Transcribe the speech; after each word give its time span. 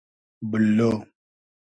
بوللۉ 0.49 0.89